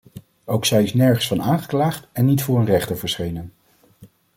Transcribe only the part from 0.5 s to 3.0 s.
zij is nergens van aangeklaagd en niet voor een rechter